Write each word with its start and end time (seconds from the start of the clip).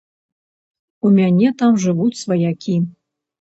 У 1.07 1.11
мяне 1.17 1.51
там 1.59 1.77
жывуць 1.85 2.21
сваякі. 2.23 2.75